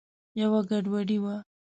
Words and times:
یوه 0.41 0.59
ګډوډي 0.69 1.17
وه. 1.23 1.35